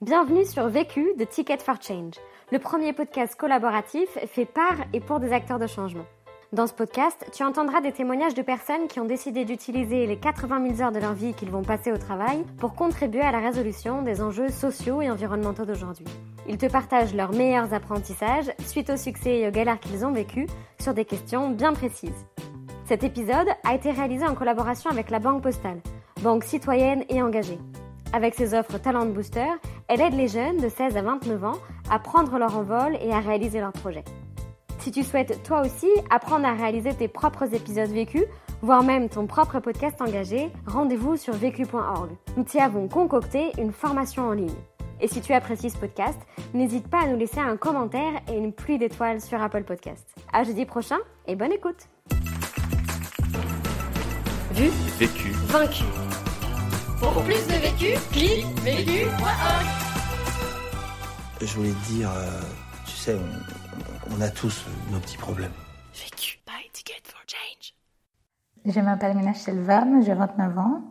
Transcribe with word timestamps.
Bienvenue 0.00 0.44
sur 0.44 0.68
Vécu 0.68 1.12
de 1.18 1.24
Ticket 1.24 1.58
for 1.58 1.82
Change, 1.82 2.14
le 2.52 2.60
premier 2.60 2.92
podcast 2.92 3.34
collaboratif 3.34 4.08
fait 4.28 4.44
par 4.44 4.76
et 4.92 5.00
pour 5.00 5.18
des 5.18 5.32
acteurs 5.32 5.58
de 5.58 5.66
changement. 5.66 6.04
Dans 6.52 6.68
ce 6.68 6.72
podcast, 6.72 7.26
tu 7.32 7.42
entendras 7.42 7.80
des 7.80 7.90
témoignages 7.90 8.34
de 8.34 8.42
personnes 8.42 8.86
qui 8.86 9.00
ont 9.00 9.06
décidé 9.06 9.44
d'utiliser 9.44 10.06
les 10.06 10.16
80 10.16 10.76
000 10.76 10.82
heures 10.82 10.92
de 10.92 11.00
leur 11.00 11.14
vie 11.14 11.34
qu'ils 11.34 11.50
vont 11.50 11.64
passer 11.64 11.90
au 11.90 11.98
travail 11.98 12.44
pour 12.58 12.76
contribuer 12.76 13.22
à 13.22 13.32
la 13.32 13.40
résolution 13.40 14.02
des 14.02 14.22
enjeux 14.22 14.50
sociaux 14.50 15.02
et 15.02 15.10
environnementaux 15.10 15.64
d'aujourd'hui. 15.64 16.06
Ils 16.46 16.58
te 16.58 16.66
partagent 16.66 17.12
leurs 17.12 17.32
meilleurs 17.32 17.74
apprentissages 17.74 18.52
suite 18.68 18.90
au 18.90 18.96
succès 18.96 19.40
et 19.40 19.48
aux 19.48 19.52
galères 19.52 19.80
qu'ils 19.80 20.06
ont 20.06 20.12
vécues 20.12 20.46
sur 20.80 20.94
des 20.94 21.06
questions 21.06 21.50
bien 21.50 21.72
précises. 21.72 22.24
Cet 22.84 23.02
épisode 23.02 23.48
a 23.64 23.74
été 23.74 23.90
réalisé 23.90 24.24
en 24.24 24.36
collaboration 24.36 24.90
avec 24.90 25.10
la 25.10 25.18
Banque 25.18 25.42
Postale, 25.42 25.80
banque 26.22 26.44
citoyenne 26.44 27.04
et 27.08 27.20
engagée. 27.20 27.58
Avec 28.12 28.34
ses 28.34 28.54
offres 28.54 28.78
Talent 28.78 29.06
Booster, 29.06 29.48
elle 29.86 30.00
aide 30.00 30.14
les 30.14 30.28
jeunes 30.28 30.56
de 30.56 30.68
16 30.68 30.96
à 30.96 31.02
29 31.02 31.44
ans 31.44 31.58
à 31.90 31.98
prendre 31.98 32.38
leur 32.38 32.56
envol 32.56 32.96
et 33.02 33.12
à 33.12 33.20
réaliser 33.20 33.60
leurs 33.60 33.72
projets. 33.72 34.04
Si 34.78 34.90
tu 34.90 35.02
souhaites 35.02 35.42
toi 35.42 35.60
aussi 35.60 35.88
apprendre 36.08 36.46
à 36.46 36.54
réaliser 36.54 36.94
tes 36.94 37.08
propres 37.08 37.54
épisodes 37.54 37.90
vécus, 37.90 38.24
voire 38.62 38.82
même 38.82 39.08
ton 39.08 39.26
propre 39.26 39.60
podcast 39.60 40.00
engagé, 40.00 40.50
rendez-vous 40.66 41.16
sur 41.16 41.34
vécu.org. 41.34 42.10
Nous 42.36 42.44
t'y 42.44 42.58
avons 42.58 42.88
concocté 42.88 43.52
une 43.58 43.72
formation 43.72 44.28
en 44.28 44.32
ligne. 44.32 44.54
Et 45.00 45.08
si 45.08 45.20
tu 45.20 45.32
apprécies 45.32 45.70
ce 45.70 45.78
podcast, 45.78 46.18
n'hésite 46.54 46.88
pas 46.88 47.02
à 47.02 47.06
nous 47.06 47.18
laisser 47.18 47.40
un 47.40 47.56
commentaire 47.56 48.12
et 48.32 48.36
une 48.36 48.52
pluie 48.52 48.78
d'étoiles 48.78 49.20
sur 49.20 49.40
Apple 49.40 49.64
Podcast. 49.64 50.08
À 50.32 50.44
jeudi 50.44 50.64
prochain 50.64 50.98
et 51.26 51.36
bonne 51.36 51.52
écoute. 51.52 51.88
Vu, 54.52 54.70
vécu, 54.98 55.30
vaincu. 55.48 55.84
Pour 57.00 57.22
plus 57.22 57.46
de 57.46 57.54
vécu, 57.54 57.98
clique 58.12 58.46
vécu.org. 58.60 59.66
Je 61.40 61.54
voulais 61.54 61.70
te 61.70 61.86
dire, 61.92 62.10
euh, 62.10 62.40
tu 62.84 62.92
sais, 62.92 63.14
on, 63.14 64.16
on 64.16 64.20
a 64.20 64.28
tous 64.28 64.64
nos 64.90 64.98
petits 64.98 65.16
problèmes. 65.16 65.52
Vécu 65.94 66.38
by 66.46 66.68
Ticket 66.72 67.00
for 67.04 67.20
Change. 67.26 67.74
Je 68.74 68.80
m'appelle 68.80 69.16
Mina 69.16 69.34
Selvam, 69.34 70.02
j'ai 70.04 70.14
29 70.14 70.58
ans 70.58 70.82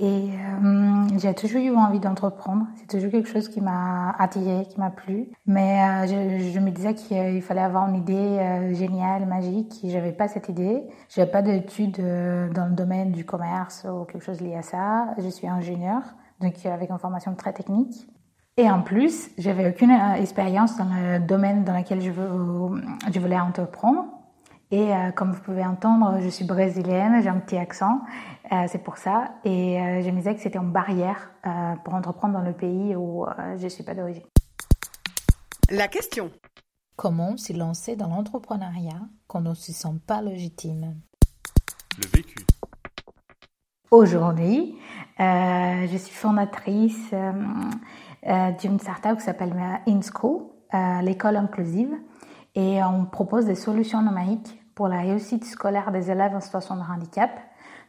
et 0.00 0.30
euh, 0.30 1.18
j'ai 1.18 1.34
toujours 1.34 1.60
eu 1.60 1.76
envie 1.76 2.00
d'entreprendre. 2.00 2.66
C'est 2.76 2.86
toujours 2.86 3.10
quelque 3.10 3.28
chose 3.28 3.48
qui 3.48 3.60
m'a 3.60 4.12
attiré, 4.18 4.66
qui 4.70 4.80
m'a 4.80 4.88
plu. 4.88 5.28
Mais 5.46 6.06
euh, 6.06 6.50
je, 6.52 6.58
me 6.58 6.70
disais 6.70 6.94
qu'il 6.94 7.42
fallait 7.42 7.60
avoir 7.60 7.86
une 7.86 7.96
idée 7.96 8.14
euh, 8.14 8.72
géniale, 8.72 9.26
magique. 9.26 9.78
J'avais 9.84 10.12
pas 10.12 10.26
cette 10.26 10.48
idée. 10.48 10.82
J'avais 11.10 11.30
pas 11.30 11.42
d'études 11.42 12.00
euh, 12.00 12.48
dans 12.50 12.64
le 12.64 12.72
domaine 12.72 13.12
du 13.12 13.26
commerce 13.26 13.86
ou 13.92 14.04
quelque 14.06 14.24
chose 14.24 14.40
lié 14.40 14.56
à 14.56 14.62
ça. 14.62 15.14
Je 15.18 15.28
suis 15.28 15.46
ingénieur, 15.46 16.00
donc 16.40 16.54
avec 16.64 16.90
une 16.90 16.98
formation 16.98 17.34
très 17.34 17.52
technique. 17.52 18.08
Et 18.56 18.70
en 18.70 18.82
plus, 18.82 19.30
j'avais 19.38 19.68
aucune 19.68 19.90
euh, 19.90 20.14
expérience 20.14 20.76
dans 20.76 20.84
le 20.84 21.18
domaine 21.18 21.64
dans 21.64 21.76
lequel 21.76 22.00
je 22.02 22.10
voulais 22.10 23.40
entreprendre. 23.40 24.06
Et 24.72 24.94
euh, 24.94 25.10
comme 25.10 25.32
vous 25.32 25.40
pouvez 25.40 25.64
entendre, 25.64 26.20
je 26.20 26.28
suis 26.28 26.44
brésilienne, 26.44 27.20
j'ai 27.22 27.28
un 27.28 27.40
petit 27.40 27.56
accent, 27.56 28.02
euh, 28.52 28.66
c'est 28.68 28.78
pour 28.78 28.98
ça. 28.98 29.32
Et 29.44 29.80
euh, 29.80 30.00
je 30.00 30.10
me 30.10 30.18
disais 30.18 30.34
que 30.34 30.40
c'était 30.40 30.60
une 30.60 30.70
barrière 30.70 31.32
euh, 31.44 31.74
pour 31.84 31.94
entreprendre 31.94 32.34
dans 32.34 32.44
le 32.44 32.52
pays 32.52 32.94
où 32.94 33.24
euh, 33.24 33.56
je 33.56 33.64
ne 33.64 33.68
suis 33.68 33.82
pas 33.82 33.94
d'origine. 33.94 34.22
La 35.70 35.88
question. 35.88 36.30
Comment 36.94 37.36
s'y 37.36 37.52
lancer 37.52 37.96
dans 37.96 38.08
l'entrepreneuriat 38.08 39.00
quand 39.26 39.44
on 39.46 39.50
ne 39.50 39.54
se 39.54 39.72
sent 39.72 39.94
pas 40.06 40.22
légitime? 40.22 40.94
Le 41.98 42.06
vécu. 42.06 42.44
Aujourd'hui, 43.90 44.78
euh, 45.18 45.86
je 45.88 45.96
suis 45.96 46.14
fondatrice 46.14 47.08
euh, 47.12 47.32
euh, 48.28 48.52
d'une 48.52 48.78
startup 48.78 49.16
qui 49.16 49.24
s'appelle 49.24 49.52
InSchool, 49.88 50.42
l'école 51.02 51.36
inclusive, 51.36 51.92
et 52.54 52.80
on 52.84 53.04
propose 53.04 53.46
des 53.46 53.56
solutions 53.56 54.02
numériques 54.02 54.59
pour 54.80 54.88
la 54.88 55.00
réussite 55.00 55.44
scolaire 55.44 55.92
des 55.92 56.10
élèves 56.10 56.34
en 56.34 56.40
situation 56.40 56.74
de 56.74 56.80
handicap. 56.80 57.30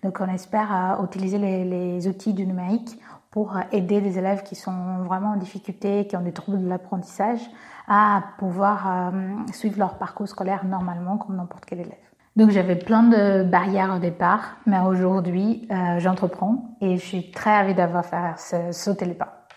Donc 0.03 0.19
on 0.19 0.27
espère 0.27 0.99
utiliser 1.01 1.37
les, 1.37 1.63
les, 1.63 2.05
outils 2.09 2.33
du 2.33 2.45
numérique 2.45 2.99
pour 3.29 3.57
aider 3.71 4.01
des 4.01 4.17
élèves 4.17 4.43
qui 4.43 4.55
sont 4.55 4.97
vraiment 5.05 5.29
en 5.29 5.37
difficulté, 5.37 6.05
qui 6.05 6.17
ont 6.17 6.21
des 6.21 6.33
troubles 6.33 6.61
de 6.61 6.67
l'apprentissage, 6.67 7.39
à 7.87 8.23
pouvoir 8.39 9.13
suivre 9.53 9.79
leur 9.79 9.97
parcours 9.99 10.27
scolaire 10.27 10.65
normalement 10.65 11.17
comme 11.17 11.37
n'importe 11.37 11.63
quel 11.65 11.79
élève. 11.79 11.95
Donc 12.35 12.49
j'avais 12.49 12.75
plein 12.75 13.03
de 13.03 13.43
barrières 13.43 13.93
au 13.95 13.99
départ, 13.99 14.57
mais 14.65 14.81
aujourd'hui 14.81 15.69
euh, 15.71 15.97
j'entreprends 15.99 16.75
et 16.81 16.97
je 16.97 17.05
suis 17.05 17.31
très 17.31 17.55
ravie 17.55 17.73
d'avoir 17.73 18.03
fait 18.05 18.73
sauter 18.73 19.05
les 19.05 19.13
pas. 19.13 19.47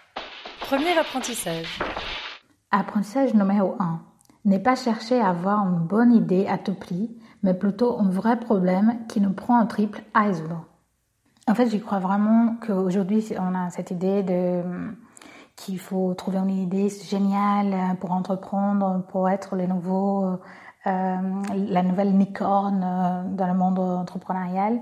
Premier 0.61 0.97
apprentissage. 0.97 1.81
Apprentissage 2.71 3.35
numéro 3.35 3.75
1. 3.81 4.14
Ne 4.45 4.59
pas 4.59 4.75
chercher 4.75 5.21
à 5.21 5.29
avoir 5.29 5.67
une 5.67 5.79
bonne 5.79 6.13
idée 6.13 6.47
à 6.47 6.59
tout 6.59 6.75
prix, 6.75 7.17
mais 7.43 7.55
plutôt 7.55 7.99
un 7.99 8.11
vrai 8.11 8.39
problème 8.39 8.99
qui 9.09 9.21
nous 9.21 9.33
prend 9.33 9.59
un 9.59 9.67
triple 9.67 10.03
à 10.13 10.25
résoudre. 10.25 10.67
En 11.49 11.55
fait, 11.55 11.69
j'y 11.69 11.81
crois 11.81 11.99
vraiment 11.99 12.57
qu'aujourd'hui 12.67 13.25
on 13.39 13.55
a 13.55 13.71
cette 13.71 13.91
idée 13.91 14.23
de 14.23 14.63
qu'il 15.57 15.79
faut 15.79 16.15
trouver 16.15 16.39
une 16.39 16.51
idée 16.51 16.89
géniale 16.89 17.97
pour 18.01 18.11
entreprendre, 18.13 19.05
pour 19.09 19.29
être 19.29 19.55
les 19.55 19.69
nouveaux 19.69 20.25
euh, 20.87 21.17
la 21.55 21.83
nouvelle 21.83 22.17
licorne 22.19 22.85
euh, 22.85 23.23
dans 23.35 23.47
le 23.47 23.55
monde 23.55 23.79
entrepreneurial. 23.79 24.81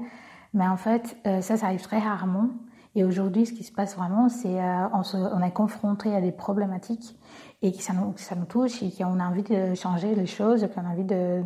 Mais 0.54 0.66
en 0.66 0.76
fait, 0.76 1.16
euh, 1.26 1.40
ça, 1.40 1.56
ça 1.56 1.66
arrive 1.66 1.82
très 1.82 2.00
rarement. 2.00 2.48
Et 2.94 3.04
aujourd'hui, 3.04 3.46
ce 3.46 3.52
qui 3.52 3.64
se 3.64 3.72
passe 3.72 3.96
vraiment, 3.96 4.28
c'est 4.28 4.60
euh, 4.60 4.88
on, 4.92 5.02
on 5.14 5.42
est 5.42 5.52
confronté 5.52 6.14
à 6.14 6.20
des 6.20 6.32
problématiques 6.32 7.16
et 7.62 7.72
que 7.72 7.82
ça 7.82 7.92
nous, 7.92 8.12
ça 8.16 8.34
nous 8.34 8.44
touche 8.44 8.82
et 8.82 8.90
qu'on 8.90 9.20
a 9.20 9.24
envie 9.24 9.42
de 9.42 9.74
changer 9.74 10.14
les 10.14 10.26
choses, 10.26 10.68
qu'on 10.74 10.84
a 10.84 10.90
envie 10.90 11.04
de 11.04 11.42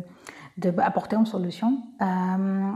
d'apporter 0.57 1.15
une 1.15 1.25
solution. 1.25 1.83
Euh, 2.01 2.71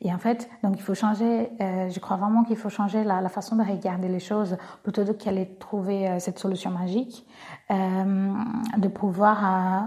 et 0.00 0.12
en 0.12 0.18
fait, 0.18 0.50
donc 0.64 0.74
il 0.76 0.82
faut 0.82 0.94
changer, 0.94 1.50
euh, 1.60 1.88
je 1.88 2.00
crois 2.00 2.16
vraiment 2.16 2.42
qu'il 2.42 2.56
faut 2.56 2.68
changer 2.68 3.04
la, 3.04 3.20
la, 3.20 3.28
façon 3.28 3.54
de 3.54 3.62
regarder 3.62 4.08
les 4.08 4.18
choses 4.18 4.56
plutôt 4.82 5.04
qu'aller 5.14 5.54
trouver 5.60 6.08
euh, 6.08 6.18
cette 6.18 6.40
solution 6.40 6.70
magique, 6.70 7.24
euh, 7.70 8.32
de 8.76 8.88
pouvoir 8.88 9.44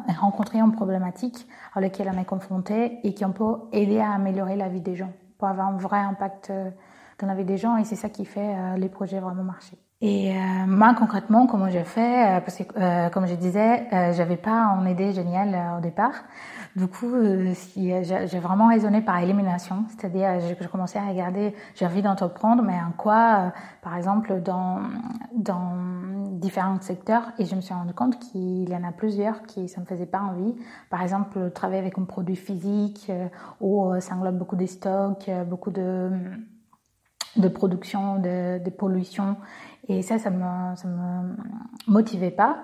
euh, 0.07 0.13
rencontrer 0.13 0.59
une 0.59 0.71
problématique 0.71 1.45
à 1.73 1.81
laquelle 1.81 2.09
on 2.13 2.17
est 2.17 2.25
confronté 2.25 2.99
et 3.03 3.13
qui 3.13 3.25
on 3.25 3.33
peut 3.33 3.57
aider 3.73 3.99
à 3.99 4.13
améliorer 4.13 4.55
la 4.55 4.69
vie 4.69 4.81
des 4.81 4.95
gens, 4.95 5.11
pour 5.37 5.49
avoir 5.49 5.67
un 5.67 5.77
vrai 5.77 5.99
impact 5.99 6.53
dans 7.19 7.27
la 7.27 7.35
vie 7.35 7.45
des 7.45 7.57
gens 7.57 7.75
et 7.75 7.83
c'est 7.83 7.97
ça 7.97 8.07
qui 8.07 8.23
fait 8.23 8.77
les 8.77 8.89
projets 8.89 9.19
vraiment 9.19 9.43
marcher. 9.43 9.77
Et 10.01 10.35
euh, 10.35 10.65
moi 10.67 10.93
concrètement, 10.93 11.47
comment 11.47 11.69
j'ai 11.69 11.85
fait 11.85 12.41
Parce 12.43 12.57
que 12.57 12.63
euh, 12.77 13.09
comme 13.09 13.27
je 13.27 13.35
disais, 13.35 13.87
euh, 13.93 14.11
j'avais 14.11 14.35
pas 14.35 14.77
une 14.81 14.89
idée 14.89 15.13
géniale 15.13 15.77
au 15.77 15.81
départ. 15.81 16.11
Du 16.75 16.87
coup, 16.87 17.15
si, 17.53 17.93
j'ai 18.03 18.39
vraiment 18.39 18.67
raisonné 18.67 18.99
par 19.01 19.19
élimination, 19.19 19.85
c'est-à-dire 19.87 20.41
j'ai 20.41 20.67
commencé 20.67 20.99
à 20.99 21.07
regarder, 21.07 21.55
j'ai 21.75 21.85
envie 21.85 22.01
d'entreprendre, 22.01 22.61
mais 22.63 22.73
en 22.73 22.91
quoi, 22.91 23.53
par 23.81 23.95
exemple, 23.95 24.41
dans 24.41 24.81
dans 25.33 25.71
différents 26.31 26.81
secteurs, 26.81 27.31
et 27.39 27.45
je 27.45 27.55
me 27.55 27.61
suis 27.61 27.73
rendu 27.73 27.93
compte 27.93 28.19
qu'il 28.19 28.69
y 28.69 28.75
en 28.75 28.83
a 28.83 28.91
plusieurs 28.91 29.43
qui 29.43 29.69
ça 29.69 29.79
me 29.79 29.85
faisait 29.85 30.05
pas 30.05 30.19
envie. 30.19 30.53
Par 30.89 31.01
exemple, 31.01 31.51
travailler 31.51 31.79
avec 31.79 31.97
un 31.97 32.03
produit 32.03 32.35
physique 32.35 33.09
où 33.61 33.93
ça 34.01 34.15
englobe 34.15 34.37
beaucoup 34.37 34.57
de 34.57 34.65
stocks, 34.65 35.29
beaucoup 35.47 35.71
de 35.71 36.11
de 37.35 37.47
production, 37.47 38.19
de, 38.19 38.69
pollution. 38.69 39.37
Et 39.87 40.01
ça, 40.01 40.17
ça 40.17 40.29
me, 40.29 40.75
ça 40.75 40.87
me 40.87 41.35
motivait 41.87 42.31
pas. 42.31 42.57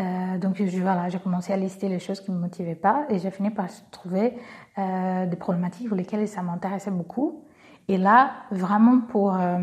Euh, 0.00 0.38
donc 0.38 0.60
voilà, 0.60 1.08
j'ai 1.08 1.18
commencé 1.18 1.52
à 1.52 1.56
lister 1.56 1.88
les 1.88 1.98
choses 1.98 2.20
qui 2.20 2.30
me 2.30 2.38
motivaient 2.38 2.74
pas 2.74 3.04
et 3.10 3.18
j'ai 3.18 3.30
fini 3.30 3.50
par 3.50 3.66
trouver 3.90 4.38
euh, 4.78 5.26
des 5.26 5.36
problématiques 5.36 5.88
pour 5.88 5.96
lesquelles 5.96 6.26
ça 6.26 6.42
m'intéressait 6.42 6.90
beaucoup. 6.90 7.44
Et 7.88 7.98
là, 7.98 8.32
vraiment 8.50 9.00
pour 9.00 9.34
euh, 9.34 9.58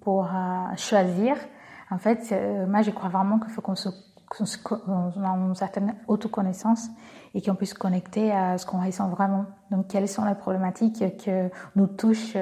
pour 0.00 0.28
choisir, 0.76 1.36
en 1.90 1.98
fait, 1.98 2.34
moi 2.68 2.82
je 2.82 2.90
crois 2.90 3.08
vraiment 3.08 3.38
qu'il 3.38 3.50
faut 3.50 3.62
qu'on 3.62 3.76
se 3.76 3.88
qu'on 4.62 5.12
ait 5.12 5.46
une 5.48 5.54
certaine 5.54 5.94
autoconnaissance 6.08 6.88
et 7.32 7.40
qu'on 7.40 7.54
puisse 7.54 7.74
connecter 7.74 8.32
à 8.32 8.58
ce 8.58 8.66
qu'on 8.66 8.84
ressent 8.84 9.08
vraiment. 9.08 9.46
Donc, 9.70 9.86
quelles 9.86 10.08
sont 10.08 10.24
les 10.24 10.34
problématiques 10.34 11.04
que 11.24 11.48
nous 11.76 11.86
touchent 11.86 12.36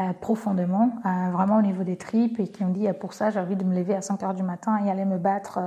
euh, 0.00 0.12
profondément, 0.12 0.92
euh, 1.04 1.30
vraiment 1.32 1.56
au 1.56 1.62
niveau 1.62 1.82
des 1.82 1.96
tripes, 1.96 2.38
et 2.38 2.46
qui 2.46 2.62
ont 2.62 2.68
dit 2.68 2.86
pour 3.00 3.14
ça 3.14 3.30
j'ai 3.30 3.40
envie 3.40 3.56
de 3.56 3.64
me 3.64 3.74
lever 3.74 3.96
à 3.96 4.00
5 4.00 4.22
heures 4.22 4.34
du 4.34 4.44
matin 4.44 4.78
et 4.84 4.90
aller 4.92 5.04
me 5.04 5.18
battre 5.18 5.58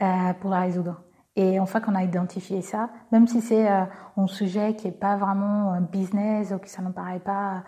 euh, 0.00 0.32
pour 0.40 0.48
la 0.48 0.60
résoudre. 0.60 1.02
Et 1.36 1.56
une 1.56 1.66
fois 1.66 1.82
qu'on 1.82 1.94
a 1.94 2.02
identifié 2.02 2.62
ça, 2.62 2.88
même 3.12 3.26
si 3.26 3.42
c'est 3.42 3.68
un 3.68 4.26
sujet 4.28 4.76
qui 4.76 4.88
est 4.88 4.92
pas 4.92 5.16
vraiment 5.16 5.72
un 5.72 5.82
business 5.82 6.52
ou 6.52 6.58
qui 6.58 6.70
ça 6.70 6.80
ne 6.80 6.90
paraît 6.90 7.18
pas 7.18 7.64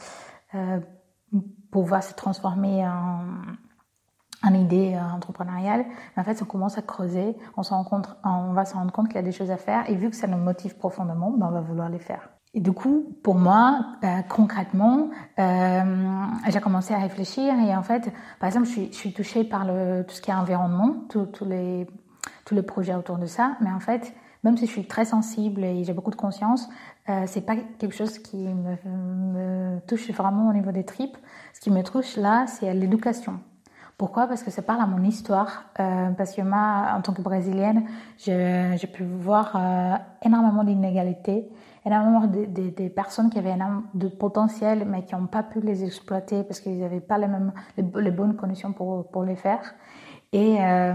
pouvoir 1.72 2.02
se 2.02 2.14
transformer 2.14 2.86
en, 2.86 3.24
en 4.44 4.54
idée 4.54 4.96
entrepreneuriale, 4.96 5.84
en 6.16 6.22
fait, 6.22 6.40
on 6.40 6.44
commence 6.44 6.78
à 6.78 6.82
creuser, 6.82 7.36
on, 7.56 7.64
se 7.64 7.70
rend 7.74 7.82
compte, 7.82 8.16
on 8.24 8.52
va 8.52 8.64
se 8.64 8.74
rendre 8.74 8.92
compte 8.92 9.08
qu'il 9.08 9.16
y 9.16 9.18
a 9.18 9.22
des 9.22 9.32
choses 9.32 9.50
à 9.50 9.56
faire, 9.56 9.90
et 9.90 9.96
vu 9.96 10.10
que 10.10 10.16
ça 10.16 10.28
nous 10.28 10.38
motive 10.38 10.76
profondément, 10.76 11.32
ben, 11.32 11.48
on 11.48 11.52
va 11.52 11.60
vouloir 11.60 11.88
les 11.88 11.98
faire. 11.98 12.35
Et 12.56 12.60
du 12.60 12.72
coup, 12.72 13.14
pour 13.22 13.34
moi, 13.34 13.92
euh, 14.02 14.22
concrètement, 14.28 15.10
euh, 15.38 15.82
j'ai 16.48 16.60
commencé 16.60 16.94
à 16.94 16.98
réfléchir 16.98 17.54
et 17.54 17.76
en 17.76 17.82
fait, 17.82 18.10
par 18.40 18.48
exemple, 18.48 18.66
je 18.66 18.90
suis, 18.92 19.12
touchée 19.12 19.44
par 19.44 19.66
tout 19.66 20.14
ce 20.14 20.22
qui 20.22 20.30
est 20.30 20.34
environnement, 20.34 20.96
tous 21.10 21.44
les, 21.44 21.86
tous 22.46 22.54
les 22.54 22.62
projets 22.62 22.94
autour 22.94 23.18
de 23.18 23.26
ça, 23.26 23.58
mais 23.60 23.70
en 23.70 23.78
fait, 23.78 24.14
même 24.42 24.56
si 24.56 24.66
je 24.66 24.70
suis 24.70 24.86
très 24.86 25.04
sensible 25.04 25.64
et 25.64 25.84
j'ai 25.84 25.92
beaucoup 25.92 26.10
de 26.10 26.16
conscience, 26.16 26.68
euh, 27.10 27.24
c'est 27.26 27.42
pas 27.42 27.56
quelque 27.56 27.94
chose 27.94 28.18
qui 28.20 28.38
me, 28.38 29.80
touche 29.86 30.10
vraiment 30.12 30.48
au 30.48 30.52
niveau 30.54 30.72
des 30.72 30.84
tripes. 30.84 31.16
Ce 31.52 31.60
qui 31.60 31.70
me 31.70 31.82
touche 31.82 32.16
là, 32.16 32.46
c'est 32.46 32.72
l'éducation. 32.72 33.40
Pourquoi? 33.98 34.26
Parce 34.26 34.42
que 34.42 34.50
ça 34.50 34.62
parle 34.62 34.80
à 34.80 34.86
mon 34.86 35.02
histoire. 35.02 35.64
Euh, 35.80 36.10
parce 36.10 36.32
que 36.32 36.42
moi, 36.42 36.92
en 36.96 37.02
tant 37.02 37.12
que 37.12 37.22
brésilienne, 37.22 37.84
j'ai 38.18 38.88
pu 38.92 39.04
voir 39.04 39.58
énormément 40.22 40.64
d'inégalités, 40.64 41.48
énormément 41.86 42.26
de, 42.26 42.44
de, 42.46 42.70
de, 42.70 42.88
personnes 42.88 43.30
qui 43.30 43.38
avaient 43.38 43.52
énormément 43.52 43.84
de 43.94 44.08
potentiel, 44.08 44.84
mais 44.86 45.04
qui 45.04 45.14
n'ont 45.14 45.26
pas 45.26 45.42
pu 45.42 45.60
les 45.60 45.84
exploiter 45.84 46.42
parce 46.42 46.60
qu'ils 46.60 46.80
n'avaient 46.80 47.00
pas 47.00 47.16
les 47.16 47.28
mêmes 47.28 47.52
les, 47.76 48.10
bonnes 48.10 48.36
conditions 48.36 48.72
pour 48.72 49.08
pour 49.10 49.24
les 49.24 49.36
faire. 49.36 49.74
Et, 50.32 50.58
euh, 50.60 50.94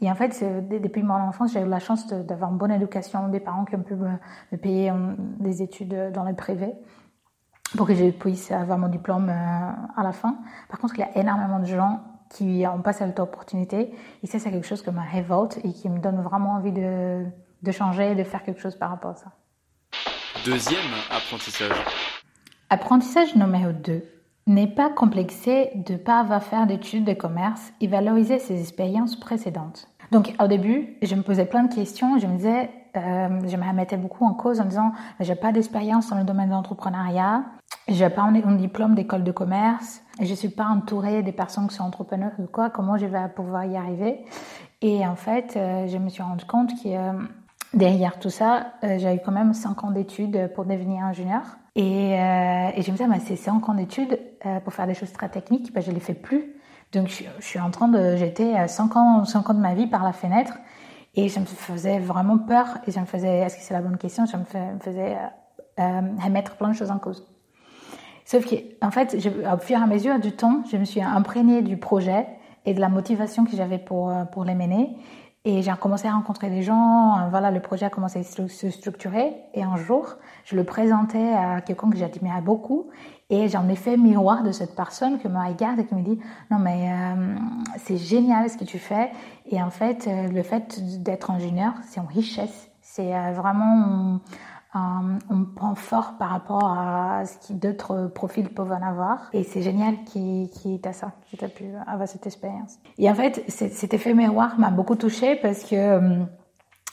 et 0.00 0.10
en 0.10 0.14
fait, 0.14 0.44
depuis 0.68 1.02
mon 1.02 1.14
enfance, 1.14 1.52
j'ai 1.52 1.60
eu 1.60 1.68
la 1.68 1.78
chance 1.78 2.06
d'avoir 2.08 2.50
une 2.50 2.58
bonne 2.58 2.72
éducation, 2.72 3.28
des 3.28 3.40
parents 3.40 3.64
qui 3.64 3.76
ont 3.76 3.82
pu 3.82 3.94
me, 3.94 4.18
payer 4.58 4.90
euh, 4.90 5.14
des 5.38 5.62
études 5.62 6.12
dans 6.12 6.24
le 6.24 6.34
privé 6.34 6.74
pour 7.76 7.86
que 7.86 7.94
je 7.94 8.10
puisse 8.10 8.50
avoir 8.50 8.78
mon 8.78 8.88
diplôme 8.88 9.28
euh, 9.28 9.70
à 9.96 10.02
la 10.02 10.12
fin. 10.12 10.36
Par 10.68 10.78
contre, 10.78 10.94
il 10.96 11.00
y 11.00 11.04
a 11.04 11.16
énormément 11.16 11.60
de 11.60 11.66
gens 11.66 12.00
qui 12.28 12.64
n'ont 12.64 12.82
pas 12.82 12.92
cette 12.92 13.18
opportunité. 13.20 13.94
Et 14.22 14.26
ça, 14.26 14.38
c'est 14.38 14.50
quelque 14.50 14.66
chose 14.66 14.82
qui 14.82 14.90
me 14.90 15.12
révolte 15.12 15.58
et 15.64 15.72
qui 15.72 15.88
me 15.88 15.98
donne 15.98 16.20
vraiment 16.20 16.52
envie 16.54 16.72
de, 16.72 17.24
de 17.62 17.70
changer 17.70 18.12
et 18.12 18.14
de 18.14 18.24
faire 18.24 18.42
quelque 18.42 18.60
chose 18.60 18.76
par 18.76 18.90
rapport 18.90 19.12
à 19.12 19.16
ça. 19.16 19.32
Deuxième 20.46 20.78
apprentissage. 21.10 21.72
Apprentissage 22.70 23.34
numéro 23.34 23.72
2 23.72 24.04
n'est 24.46 24.68
pas 24.68 24.90
complexé 24.90 25.72
de 25.74 25.94
ne 25.94 25.98
pas 25.98 26.20
avoir 26.20 26.40
fait 26.40 26.64
d'études 26.66 27.04
de 27.04 27.14
commerce 27.14 27.72
et 27.80 27.88
valoriser 27.88 28.38
ses 28.38 28.60
expériences 28.60 29.18
précédentes. 29.18 29.88
Donc 30.12 30.36
au 30.40 30.46
début, 30.46 30.98
je 31.02 31.16
me 31.16 31.22
posais 31.22 31.46
plein 31.46 31.64
de 31.64 31.74
questions, 31.74 32.20
je 32.20 32.28
me 32.28 32.36
disais, 32.36 32.70
euh, 32.96 33.40
je 33.44 33.56
me 33.56 33.68
remettais 33.68 33.96
beaucoup 33.96 34.24
en 34.24 34.34
cause 34.34 34.60
en 34.60 34.66
disant, 34.66 34.92
j'ai 35.18 35.34
pas 35.34 35.50
d'expérience 35.50 36.10
dans 36.10 36.18
le 36.18 36.22
domaine 36.22 36.46
de 36.46 36.54
l'entrepreneuriat, 36.54 37.44
j'ai 37.88 38.08
pas 38.08 38.22
un 38.22 38.54
diplôme 38.54 38.94
d'école 38.94 39.24
de 39.24 39.32
commerce, 39.32 40.00
je 40.20 40.32
suis 40.32 40.50
pas 40.50 40.66
entourée 40.66 41.24
des 41.24 41.32
personnes 41.32 41.66
qui 41.66 41.74
sont 41.74 41.82
entrepreneurs 41.82 42.30
ou 42.38 42.46
quoi, 42.46 42.70
comment 42.70 42.96
je 42.96 43.06
vais 43.06 43.18
pouvoir 43.34 43.64
y 43.64 43.76
arriver? 43.76 44.24
Et 44.80 45.04
en 45.04 45.16
fait, 45.16 45.54
euh, 45.56 45.88
je 45.88 45.98
me 45.98 46.08
suis 46.08 46.22
rendu 46.22 46.44
compte 46.44 46.70
que 46.80 46.88
euh, 46.88 47.12
derrière 47.74 48.18
tout 48.18 48.30
ça, 48.30 48.72
euh, 48.84 48.98
j'ai 48.98 49.14
eu 49.14 49.20
quand 49.24 49.32
même 49.32 49.54
5 49.54 49.84
ans 49.84 49.90
d'études 49.90 50.50
pour 50.54 50.64
devenir 50.64 51.04
ingénieur. 51.04 51.42
Et, 51.74 52.18
euh, 52.18 52.70
et 52.74 52.82
je 52.82 52.90
me 52.90 52.96
disais, 52.96 53.06
bah, 53.06 53.16
c'est 53.24 53.36
5 53.36 53.68
ans 53.68 53.74
d'études 53.74 54.18
euh, 54.46 54.60
pour 54.60 54.72
faire 54.72 54.86
des 54.86 54.94
choses 54.94 55.12
très 55.12 55.28
techniques, 55.28 55.72
bah, 55.74 55.80
je 55.82 55.90
les 55.90 56.00
fais 56.00 56.14
plus. 56.14 56.54
Donc 56.92 57.08
je, 57.08 57.24
je 57.38 57.44
suis 57.44 57.60
en 57.60 57.70
train 57.70 57.88
de 57.88 58.16
jeter 58.16 58.54
5 58.66 58.96
ans, 58.96 59.24
5 59.24 59.50
ans 59.50 59.54
de 59.54 59.60
ma 59.60 59.74
vie 59.74 59.86
par 59.86 60.02
la 60.04 60.12
fenêtre. 60.12 60.54
Et 61.14 61.28
ça 61.28 61.40
me 61.40 61.46
faisait 61.46 61.98
vraiment 61.98 62.38
peur. 62.38 62.78
Et 62.86 62.90
ça 62.90 63.00
me 63.00 63.06
faisait, 63.06 63.40
est-ce 63.40 63.56
que 63.56 63.62
c'est 63.62 63.74
la 63.74 63.80
bonne 63.80 63.96
question? 63.96 64.26
Ça 64.26 64.38
me, 64.38 64.44
faisait 64.44 65.16
euh, 65.78 66.00
remettre 66.22 66.56
plein 66.56 66.68
de 66.68 66.74
choses 66.74 66.90
en 66.90 66.98
cause. 66.98 67.26
Sauf 68.24 68.46
qu'en 68.46 68.90
fait, 68.90 69.18
je, 69.18 69.28
au 69.28 69.58
fur 69.58 69.78
et 69.78 69.82
à 69.82 69.86
mesure 69.86 70.18
du 70.18 70.32
temps, 70.32 70.62
je 70.70 70.76
me 70.76 70.84
suis 70.84 71.02
imprégnée 71.02 71.62
du 71.62 71.76
projet 71.76 72.26
et 72.64 72.74
de 72.74 72.80
la 72.80 72.88
motivation 72.88 73.44
que 73.44 73.56
j'avais 73.56 73.78
pour, 73.78 74.12
pour 74.32 74.44
les 74.44 74.54
mener. 74.54 74.96
Et 75.48 75.62
j'ai 75.62 75.72
commencé 75.80 76.08
à 76.08 76.12
rencontrer 76.12 76.50
des 76.50 76.62
gens. 76.62 77.20
Euh, 77.20 77.28
voilà, 77.30 77.52
le 77.52 77.60
projet 77.60 77.86
a 77.86 77.90
commencé 77.90 78.18
à 78.18 78.22
se 78.24 78.68
structurer. 78.68 79.32
Et 79.54 79.62
un 79.62 79.76
jour, 79.76 80.16
je 80.44 80.56
le 80.56 80.64
présentais 80.64 81.32
à 81.34 81.60
quelqu'un 81.60 81.88
que 81.88 81.96
j'admirais 81.96 82.40
beaucoup. 82.40 82.88
Et 83.30 83.48
j'en 83.48 83.68
ai 83.68 83.76
fait 83.76 83.96
miroir 83.96 84.42
de 84.42 84.50
cette 84.50 84.74
personne 84.74 85.20
qui 85.20 85.28
me 85.28 85.38
regarde 85.38 85.78
et 85.78 85.86
qui 85.86 85.94
me 85.94 86.02
dit 86.02 86.18
non 86.50 86.58
mais 86.58 86.92
euh, 86.92 87.36
c'est 87.76 87.96
génial 87.96 88.50
ce 88.50 88.56
que 88.56 88.64
tu 88.64 88.80
fais. 88.80 89.12
Et 89.48 89.62
en 89.62 89.70
fait, 89.70 90.08
euh, 90.08 90.26
le 90.26 90.42
fait 90.42 90.80
d'être 91.04 91.30
ingénieur, 91.30 91.74
c'est 91.88 92.00
une 92.00 92.08
richesse. 92.08 92.68
C'est 92.82 93.12
vraiment 93.32 94.20
un, 94.76 95.18
un, 95.30 95.44
point 95.44 95.74
fort 95.74 96.14
par 96.18 96.30
rapport 96.30 96.64
à 96.64 97.24
ce 97.26 97.48
que 97.48 97.52
d'autres 97.52 98.06
profils 98.08 98.48
peuvent 98.48 98.72
en 98.72 98.82
avoir. 98.82 99.28
Et 99.32 99.42
c'est 99.42 99.62
génial 99.62 100.04
qu'il 100.04 100.48
ça, 100.92 101.12
que 101.30 101.36
tu 101.36 101.48
pu 101.48 101.64
avoir 101.86 102.08
cette 102.08 102.26
expérience. 102.26 102.78
Et 102.98 103.10
en 103.10 103.14
fait, 103.14 103.44
cet 103.48 103.94
effet 103.94 104.14
miroir 104.14 104.58
m'a 104.58 104.70
beaucoup 104.70 104.96
touchée 104.96 105.36
parce 105.36 105.64
que 105.64 105.76
euh, 105.76 106.24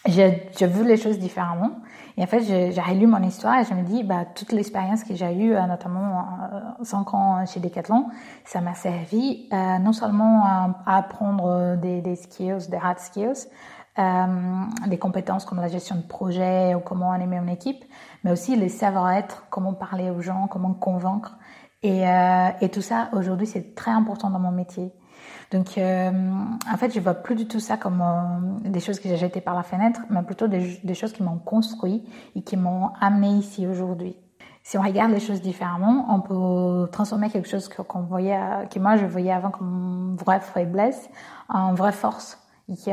j'ai 0.06 0.68
vu 0.68 0.86
les 0.86 0.98
choses 0.98 1.20
différemment. 1.20 1.72
Et 2.18 2.24
en 2.24 2.28
fait, 2.28 2.42
j'ai 2.42 2.82
relu 2.82 3.08
mon 3.08 3.24
histoire 3.24 3.60
et 3.60 3.64
je 3.66 3.74
me 3.74 3.84
dis, 3.84 4.04
bah, 4.04 4.26
toute 4.36 4.52
l'expérience 4.52 5.04
que 5.04 5.16
j'ai 5.16 5.34
eue, 5.34 5.56
euh, 5.56 5.66
notamment 5.66 6.26
euh, 6.54 6.84
5 6.84 7.14
ans 7.14 7.46
chez 7.46 7.60
Decathlon, 7.60 8.08
ça 8.46 8.62
m'a 8.62 8.76
servi 8.76 9.48
euh, 9.52 9.80
non 9.80 9.94
seulement 9.94 10.44
à, 10.46 10.98
apprendre 10.98 11.76
des, 11.78 12.16
skills, 12.16 12.70
des 12.70 12.78
hard 12.78 13.00
skills, 13.00 13.48
euh, 13.48 13.83
des 13.98 14.98
compétences 14.98 15.46
comme 15.46 15.60
la 15.60 15.68
gestion 15.68 15.96
de 15.96 16.02
projet 16.02 16.74
ou 16.76 16.80
comment 16.80 17.12
animer 17.12 17.38
une 17.38 17.50
équipe, 17.50 17.84
mais 18.24 18.32
aussi 18.32 18.56
les 18.56 18.70
savoir-être, 18.70 19.46
comment 19.50 19.74
parler 19.74 20.10
aux 20.10 20.22
gens, 20.22 20.48
comment 20.48 20.74
convaincre. 20.74 21.38
Et, 21.84 22.08
euh, 22.08 22.50
et 22.62 22.70
tout 22.70 22.82
ça, 22.82 23.10
aujourd'hui, 23.12 23.46
c'est 23.46 23.76
très 23.76 23.92
important 23.92 24.30
dans 24.30 24.40
mon 24.40 24.52
métier. 24.52 24.92
Donc, 25.52 25.78
euh, 25.78 26.12
en 26.12 26.78
fait, 26.78 26.94
je 26.94 27.00
vois 27.00 27.14
plus 27.14 27.36
du 27.36 27.46
tout 27.46 27.60
ça 27.60 27.78
comme 27.78 28.02
euh, 28.02 28.70
des 28.70 28.80
choses 28.80 29.00
que 29.00 29.10
j'ai 29.10 29.18
jetées 29.18 29.42
par 29.42 29.54
la 29.54 29.64
fenêtre, 29.64 30.02
mais 30.10 30.24
plutôt 30.24 30.48
des, 30.48 30.94
choses 30.96 31.14
qui 31.14 31.22
m'ont 31.22 31.38
construit 31.38 32.04
et 32.36 32.42
qui 32.42 32.58
m'ont 32.58 32.90
amené 33.00 33.30
ici 33.34 33.68
aujourd'hui. 33.68 34.16
Si 34.64 34.78
on 34.78 34.82
regarde 34.82 35.12
les 35.12 35.20
choses 35.20 35.42
différemment, 35.42 36.08
on 36.10 36.22
peut 36.22 36.90
transformer 36.92 37.30
quelque 37.30 37.50
chose 37.50 37.68
qu'on 37.68 38.02
voyait, 38.02 38.40
que 38.74 38.80
moi 38.80 38.96
je 38.96 39.06
voyais 39.06 39.34
avant 39.34 39.52
comme 39.52 39.68
une 39.68 40.16
vraie 40.16 40.40
faiblesse, 40.40 41.10
en 41.50 41.74
vraie 41.74 41.92
force 41.92 42.40
qui 42.68 42.92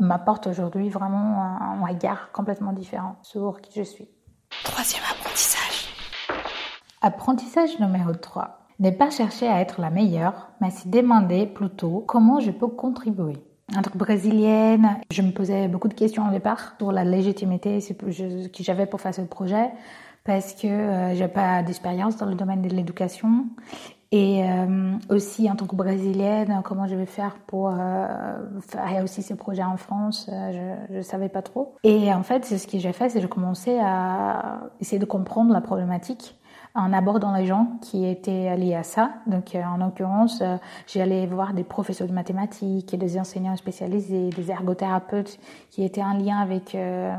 m'apporte 0.00 0.46
aujourd'hui 0.46 0.88
vraiment 0.88 1.42
un, 1.60 1.86
regard 1.86 2.30
complètement 2.32 2.72
différent 2.72 3.16
sur 3.22 3.60
qui 3.60 3.78
je 3.78 3.84
suis. 3.84 4.08
Troisième 4.64 5.02
apprentissage. 5.10 5.88
Apprentissage 7.02 7.78
numéro 7.78 8.12
3. 8.12 8.58
Ne 8.80 8.90
pas 8.90 9.10
chercher 9.10 9.48
à 9.48 9.60
être 9.60 9.80
la 9.80 9.90
meilleure, 9.90 10.50
mais 10.60 10.70
se 10.70 10.88
demander 10.88 11.46
plutôt 11.46 12.04
comment 12.06 12.40
je 12.40 12.50
peux 12.50 12.68
contribuer. 12.68 13.36
En 13.76 13.82
tant 13.82 13.90
que 13.90 13.98
brésilienne, 13.98 14.96
je 15.10 15.20
me 15.20 15.32
posais 15.32 15.68
beaucoup 15.68 15.88
de 15.88 15.94
questions 15.94 16.26
au 16.26 16.30
départ 16.30 16.74
sur 16.78 16.90
la 16.90 17.04
légitimité 17.04 17.80
que 17.80 18.62
j'avais 18.62 18.86
pour 18.86 19.00
faire 19.00 19.14
ce 19.14 19.20
projet 19.22 19.70
parce 20.24 20.54
que 20.54 20.66
euh, 20.66 21.14
j'ai 21.14 21.28
pas 21.28 21.62
d'expérience 21.62 22.16
dans 22.16 22.26
le 22.26 22.34
domaine 22.34 22.62
de 22.62 22.68
l'éducation 22.68 23.46
et 24.10 24.42
euh, 24.42 24.92
aussi 25.10 25.50
en 25.50 25.56
tant 25.56 25.66
que 25.66 25.76
brésilienne, 25.76 26.62
comment 26.64 26.86
je 26.86 26.94
vais 26.94 27.06
faire 27.06 27.36
pour 27.46 27.68
euh, 27.68 28.38
faire 28.60 29.04
aussi 29.04 29.22
ces 29.22 29.36
projets 29.36 29.62
en 29.62 29.76
France, 29.76 30.30
euh, 30.32 30.76
je 30.88 30.96
ne 30.96 31.02
savais 31.02 31.28
pas 31.28 31.42
trop. 31.42 31.74
Et 31.84 32.12
en 32.12 32.22
fait, 32.22 32.46
ce 32.46 32.66
que 32.66 32.78
j'ai 32.78 32.92
fait, 32.92 33.10
c'est 33.10 33.16
que 33.16 33.22
j'ai 33.22 33.28
commencé 33.28 33.78
à 33.78 34.60
essayer 34.80 34.98
de 34.98 35.04
comprendre 35.04 35.52
la 35.52 35.60
problématique 35.60 36.37
en 36.74 36.92
abordant 36.92 37.34
les 37.34 37.46
gens 37.46 37.78
qui 37.82 38.06
étaient 38.06 38.56
liés 38.56 38.74
à 38.74 38.82
ça. 38.82 39.10
Donc, 39.26 39.54
euh, 39.54 39.62
en 39.62 39.78
l'occurrence, 39.78 40.40
euh, 40.42 40.56
allé 40.96 41.26
voir 41.26 41.52
des 41.52 41.64
professeurs 41.64 42.08
de 42.08 42.12
mathématiques, 42.12 42.96
des 42.96 43.18
enseignants 43.18 43.56
spécialisés, 43.56 44.30
des 44.30 44.50
ergothérapeutes 44.50 45.38
qui 45.70 45.84
étaient 45.84 46.02
en 46.02 46.14
lien 46.14 46.38
avec 46.38 46.74
euh, 46.74 47.14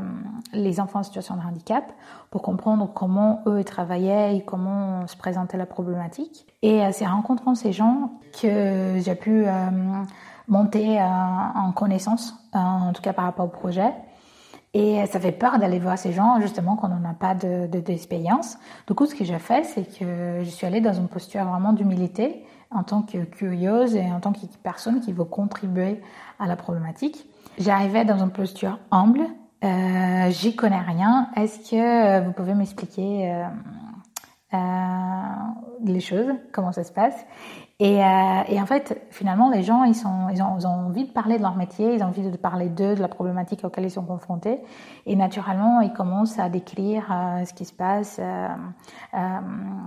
les 0.52 0.80
enfants 0.80 1.00
en 1.00 1.02
situation 1.02 1.36
de 1.36 1.40
handicap 1.42 1.84
pour 2.30 2.42
comprendre 2.42 2.90
comment 2.94 3.42
eux 3.46 3.64
travaillaient 3.64 4.36
et 4.36 4.44
comment 4.44 5.06
se 5.06 5.16
présentait 5.16 5.56
la 5.56 5.66
problématique. 5.66 6.46
Et 6.62 6.82
c'est 6.92 7.06
en 7.06 7.16
rencontrant 7.16 7.54
ces 7.54 7.72
gens 7.72 8.12
que 8.40 8.98
j'ai 8.98 9.14
pu 9.14 9.46
monter 10.46 11.02
en 11.02 11.72
connaissance, 11.72 12.36
en 12.52 12.92
tout 12.92 13.02
cas 13.02 13.12
par 13.12 13.24
rapport 13.24 13.46
au 13.46 13.48
projet. 13.48 13.92
Et 14.72 15.04
ça 15.06 15.18
fait 15.18 15.32
peur 15.32 15.58
d'aller 15.58 15.80
voir 15.80 15.98
ces 15.98 16.12
gens, 16.12 16.40
justement, 16.40 16.76
quand 16.76 16.90
on 16.92 17.00
n'a 17.00 17.14
pas 17.14 17.34
de, 17.34 17.66
d'expérience. 17.66 18.56
Du 18.86 18.94
coup, 18.94 19.06
ce 19.06 19.14
que 19.14 19.24
j'ai 19.24 19.38
fait, 19.38 19.64
c'est 19.64 19.82
que 19.98 20.42
je 20.42 20.48
suis 20.48 20.66
allée 20.66 20.80
dans 20.80 20.92
une 20.92 21.08
posture 21.08 21.44
vraiment 21.44 21.72
d'humilité, 21.72 22.44
en 22.70 22.84
tant 22.84 23.02
que 23.02 23.24
curieuse 23.24 23.96
et 23.96 24.12
en 24.12 24.20
tant 24.20 24.32
que 24.32 24.38
personne 24.62 25.00
qui 25.00 25.12
veut 25.12 25.24
contribuer 25.24 26.00
à 26.38 26.46
la 26.46 26.54
problématique. 26.54 27.26
J'arrivais 27.58 28.04
dans 28.04 28.22
une 28.22 28.30
posture 28.30 28.78
humble. 28.92 29.22
Euh, 29.64 30.30
j'y 30.30 30.54
connais 30.54 30.80
rien. 30.80 31.30
Est-ce 31.36 31.70
que 31.70 32.24
vous 32.24 32.32
pouvez 32.32 32.54
m'expliquer 32.54 33.32
euh, 33.32 33.44
euh, 34.54 34.99
les 35.84 36.00
choses, 36.00 36.32
comment 36.52 36.72
ça 36.72 36.84
se 36.84 36.92
passe 36.92 37.26
et, 37.80 38.04
euh, 38.04 38.42
et, 38.46 38.60
en 38.60 38.66
fait, 38.66 39.00
finalement, 39.10 39.48
les 39.48 39.62
gens, 39.62 39.84
ils, 39.84 39.94
sont, 39.94 40.28
ils, 40.28 40.42
ont, 40.42 40.58
ils 40.58 40.66
ont 40.66 40.86
envie 40.88 41.06
de 41.06 41.12
parler 41.12 41.38
de 41.38 41.42
leur 41.42 41.56
métier, 41.56 41.94
ils 41.94 42.02
ont 42.02 42.08
envie 42.08 42.30
de 42.30 42.36
parler 42.36 42.68
d'eux, 42.68 42.94
de 42.94 43.00
la 43.00 43.08
problématique 43.08 43.64
auxquelles 43.64 43.86
ils 43.86 43.90
sont 43.90 44.04
confrontés. 44.04 44.58
Et 45.06 45.16
naturellement, 45.16 45.80
ils 45.80 45.92
commencent 45.92 46.38
à 46.38 46.50
décrire 46.50 47.10
euh, 47.10 47.44
ce 47.46 47.54
qui 47.54 47.64
se 47.64 47.72
passe, 47.72 48.18
euh, 48.20 48.48
euh 49.14 49.18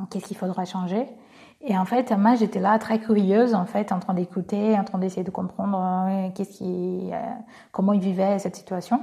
qu'est-ce 0.09 0.25
qu'il 0.25 0.37
faudra 0.37 0.65
changer. 0.65 1.05
Et 1.61 1.77
en 1.77 1.85
fait, 1.85 2.11
moi, 2.17 2.33
j'étais 2.33 2.59
là 2.59 2.79
très 2.79 2.97
curieuse, 2.97 3.53
en 3.53 3.65
fait, 3.65 3.91
en 3.91 3.99
train 3.99 4.15
d'écouter, 4.15 4.75
en 4.75 4.83
train 4.83 4.97
d'essayer 4.97 5.23
de 5.23 5.29
comprendre 5.29 5.79
euh, 5.79 6.29
qu'est-ce 6.33 6.57
qui, 6.57 7.11
comment 7.71 7.93
ils 7.93 8.01
vivaient 8.01 8.39
cette 8.39 8.55
situation. 8.55 9.01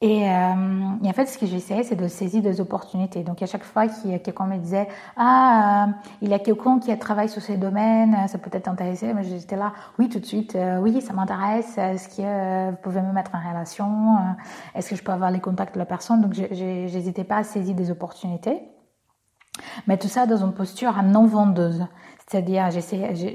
Et, 0.00 0.28
euh, 0.28 0.54
et, 1.02 1.08
en 1.08 1.12
fait, 1.14 1.24
ce 1.24 1.38
que 1.38 1.46
j'essayais, 1.46 1.82
c'est 1.82 1.96
de 1.96 2.08
saisir 2.08 2.42
des 2.42 2.60
opportunités. 2.60 3.22
Donc, 3.22 3.40
à 3.42 3.46
chaque 3.46 3.64
fois 3.64 3.82
a 3.82 4.18
quelqu'un 4.18 4.44
me 4.44 4.58
disait, 4.58 4.86
ah, 5.16 5.86
euh, 5.88 5.92
il 6.20 6.28
y 6.28 6.34
a 6.34 6.38
quelqu'un 6.38 6.78
qui 6.78 6.96
travaille 6.98 7.30
sur 7.30 7.40
ces 7.40 7.56
domaines, 7.56 8.14
ça 8.28 8.36
peut 8.36 8.50
être 8.52 8.68
intéressé, 8.68 9.14
mais 9.14 9.24
j'étais 9.24 9.56
là, 9.56 9.72
oui, 9.98 10.10
tout 10.10 10.18
de 10.18 10.26
suite, 10.26 10.56
euh, 10.56 10.78
oui, 10.78 11.00
ça 11.00 11.14
m'intéresse. 11.14 11.78
Est-ce 11.78 12.08
que 12.08 12.70
vous 12.70 12.76
pouvez 12.82 13.00
me 13.00 13.12
mettre 13.12 13.30
en 13.34 13.48
relation 13.48 14.36
Est-ce 14.74 14.90
que 14.90 14.96
je 14.96 15.02
peux 15.02 15.12
avoir 15.12 15.30
les 15.30 15.40
contacts 15.40 15.74
de 15.74 15.78
la 15.78 15.86
personne? 15.86 16.20
Donc, 16.20 16.34
j'hésitais 16.34 17.24
pas 17.24 17.36
à 17.38 17.42
saisir 17.44 17.74
des 17.74 17.90
opportunités. 17.90 18.60
Mais 19.86 19.96
tout 19.96 20.08
ça 20.08 20.26
dans 20.26 20.44
une 20.44 20.52
posture 20.52 21.02
non 21.02 21.26
vendeuse. 21.26 21.86
C'est-à-dire, 22.34 22.68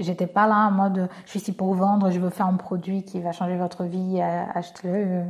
j'étais 0.02 0.28
pas 0.28 0.46
là 0.46 0.68
en 0.68 0.72
mode, 0.72 1.08
je 1.24 1.30
suis 1.30 1.40
ici 1.40 1.54
pour 1.54 1.74
vendre, 1.74 2.12
je 2.12 2.20
veux 2.20 2.30
faire 2.30 2.48
un 2.48 2.56
produit 2.56 3.04
qui 3.04 3.22
va 3.22 3.32
changer 3.32 3.56
votre 3.56 3.86
vie, 3.86 4.22
achetez-le 4.22 5.24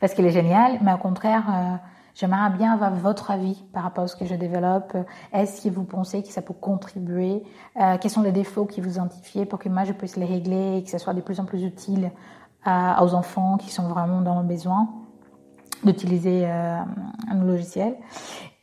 parce 0.00 0.14
qu'il 0.14 0.24
est 0.24 0.30
génial, 0.30 0.78
mais 0.80 0.94
au 0.94 0.96
contraire, 0.96 1.44
euh, 1.48 1.76
j'aimerais 2.14 2.48
bien 2.56 2.72
avoir 2.72 2.94
votre 2.94 3.30
avis 3.30 3.62
par 3.74 3.82
rapport 3.82 4.04
à 4.04 4.08
ce 4.08 4.16
que 4.16 4.24
je 4.24 4.34
développe. 4.34 4.96
Est-ce 5.34 5.60
que 5.60 5.68
vous 5.68 5.84
pensez 5.84 6.22
que 6.22 6.28
ça 6.28 6.40
peut 6.40 6.54
contribuer 6.54 7.42
euh, 7.78 7.98
Quels 8.00 8.10
sont 8.10 8.22
les 8.22 8.32
défauts 8.32 8.64
que 8.64 8.80
vous 8.80 8.94
identifiez 8.94 9.44
pour 9.44 9.58
que 9.58 9.68
moi 9.68 9.84
je 9.84 9.92
puisse 9.92 10.16
les 10.16 10.24
régler 10.24 10.78
et 10.78 10.82
que 10.82 10.88
ce 10.88 10.96
soit 10.96 11.12
de 11.12 11.20
plus 11.20 11.38
en 11.38 11.44
plus 11.44 11.62
utile 11.64 12.10
euh, 12.66 12.92
aux 13.02 13.12
enfants 13.12 13.58
qui 13.58 13.70
sont 13.70 13.88
vraiment 13.88 14.22
dans 14.22 14.40
le 14.40 14.46
besoin 14.46 14.88
d'utiliser 15.84 16.46
euh, 16.46 16.78
un 17.30 17.44
logiciel? 17.44 17.94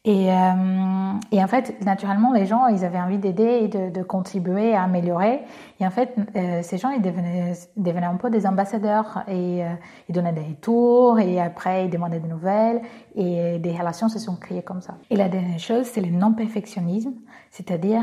Et, 0.09 0.33
euh, 0.33 1.13
et, 1.31 1.43
en 1.43 1.45
fait, 1.45 1.85
naturellement, 1.85 2.33
les 2.33 2.47
gens, 2.47 2.65
ils 2.65 2.83
avaient 2.83 2.99
envie 2.99 3.19
d'aider 3.19 3.59
et 3.61 3.67
de, 3.67 4.01
contribuer 4.01 4.73
à 4.73 4.81
améliorer. 4.81 5.41
Et 5.79 5.85
en 5.85 5.91
fait, 5.91 6.15
euh, 6.35 6.61
ces 6.63 6.79
gens, 6.79 6.89
ils 6.89 7.01
devenaient, 7.03 8.05
un 8.07 8.15
peu 8.15 8.31
des 8.31 8.47
ambassadeurs 8.47 9.23
et 9.27 9.63
euh, 9.63 9.67
ils 10.07 10.15
donnaient 10.15 10.33
des 10.33 10.41
retours 10.41 11.19
et 11.19 11.39
après, 11.39 11.85
ils 11.85 11.91
demandaient 11.91 12.19
des 12.19 12.27
nouvelles 12.27 12.81
et 13.13 13.59
des 13.59 13.71
relations 13.71 14.09
se 14.09 14.17
sont 14.17 14.35
créées 14.35 14.63
comme 14.63 14.81
ça. 14.81 14.95
Et 15.11 15.15
la 15.15 15.29
dernière 15.29 15.59
chose, 15.59 15.85
c'est 15.85 16.01
le 16.01 16.09
non-perfectionnisme, 16.09 17.13
c'est-à-dire, 17.51 18.01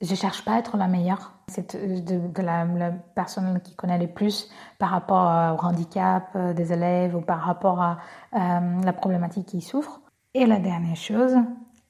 je 0.00 0.14
cherche 0.14 0.44
pas 0.44 0.52
à 0.52 0.58
être 0.60 0.76
la 0.76 0.86
meilleure. 0.86 1.32
C'est 1.48 1.74
de, 1.74 2.40
la, 2.40 2.92
personne 3.16 3.60
qui 3.64 3.74
connaît 3.74 3.98
le 3.98 4.06
plus 4.06 4.48
par 4.78 4.90
rapport 4.90 5.58
au 5.58 5.64
handicap 5.64 6.38
des 6.54 6.72
élèves 6.72 7.16
ou 7.16 7.20
par 7.20 7.40
rapport 7.40 7.82
à 7.82 7.98
la 8.32 8.92
problématique 8.92 9.46
qu'ils 9.46 9.62
souffrent. 9.62 10.00
Et 10.38 10.46
la 10.46 10.60
dernière 10.60 10.94
chose, 10.94 11.34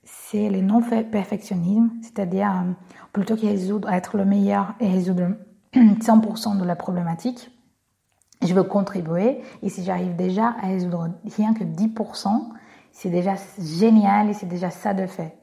c'est 0.04 0.48
le 0.48 0.62
non-perfectionnisme, 0.62 1.90
c'est-à-dire 2.00 2.50
euh, 2.50 2.72
plutôt 3.12 3.36
que 3.36 3.44
résoudre, 3.44 3.90
être 3.90 4.16
le 4.16 4.24
meilleur 4.24 4.72
et 4.80 4.88
résoudre 4.88 5.32
100% 5.74 6.56
de 6.58 6.64
la 6.64 6.74
problématique, 6.74 7.50
je 8.42 8.54
veux 8.54 8.62
contribuer 8.62 9.42
et 9.62 9.68
si 9.68 9.84
j'arrive 9.84 10.16
déjà 10.16 10.54
à 10.62 10.68
résoudre 10.68 11.10
rien 11.36 11.52
que 11.52 11.62
10%, 11.62 12.48
c'est 12.90 13.10
déjà 13.10 13.34
génial 13.58 14.30
et 14.30 14.32
c'est 14.32 14.48
déjà 14.48 14.70
ça 14.70 14.94
de 14.94 15.06
fait. 15.06 15.37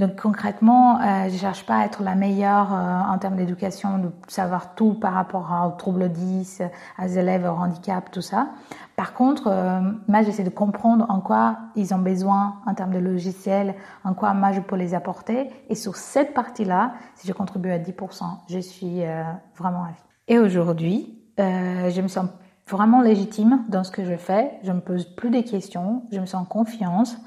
Donc 0.00 0.16
concrètement, 0.16 0.98
euh, 0.98 1.28
je 1.28 1.36
cherche 1.36 1.66
pas 1.66 1.76
à 1.76 1.84
être 1.84 2.02
la 2.02 2.14
meilleure 2.14 2.72
euh, 2.72 3.12
en 3.12 3.18
termes 3.18 3.36
d'éducation, 3.36 3.98
de 3.98 4.10
savoir 4.28 4.74
tout 4.74 4.94
par 4.94 5.12
rapport 5.12 5.52
aux 5.66 5.76
troubles 5.76 6.08
10, 6.08 6.62
aux 6.98 7.06
élèves 7.06 7.44
au 7.44 7.50
handicap, 7.50 8.10
tout 8.10 8.22
ça. 8.22 8.48
Par 8.96 9.12
contre, 9.12 9.48
euh, 9.48 9.82
moi 10.08 10.22
j'essaie 10.22 10.42
de 10.42 10.48
comprendre 10.48 11.04
en 11.10 11.20
quoi 11.20 11.58
ils 11.76 11.92
ont 11.92 11.98
besoin 11.98 12.56
en 12.64 12.72
termes 12.72 12.94
de 12.94 12.98
logiciels, 12.98 13.74
en 14.02 14.14
quoi 14.14 14.32
moi 14.32 14.52
je 14.52 14.60
peux 14.60 14.76
les 14.76 14.94
apporter. 14.94 15.50
Et 15.68 15.74
sur 15.74 15.96
cette 15.96 16.32
partie-là, 16.32 16.94
si 17.14 17.28
je 17.28 17.34
contribue 17.34 17.70
à 17.70 17.78
10%, 17.78 18.24
je 18.48 18.58
suis 18.58 19.04
euh, 19.04 19.22
vraiment 19.54 19.82
ravie. 19.82 20.02
Et 20.28 20.38
aujourd'hui, 20.38 21.14
je 21.36 22.00
me 22.00 22.08
sens 22.08 22.26
vraiment 22.68 23.02
légitime 23.02 23.64
dans 23.68 23.84
ce 23.84 23.90
que 23.90 24.04
je 24.04 24.16
fais. 24.16 24.52
Je 24.62 24.72
me 24.72 24.80
pose 24.80 25.04
plus 25.04 25.30
de 25.30 25.40
questions, 25.42 26.04
je 26.10 26.20
me 26.20 26.26
sens 26.26 26.46
confiance. 26.48 27.18